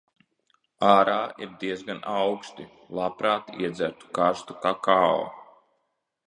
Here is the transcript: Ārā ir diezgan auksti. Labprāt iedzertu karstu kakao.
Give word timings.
Ārā 0.91 1.17
ir 1.45 1.51
diezgan 1.63 1.99
auksti. 2.13 2.65
Labprāt 3.01 3.53
iedzertu 3.65 4.11
karstu 4.21 4.59
kakao. 4.65 5.23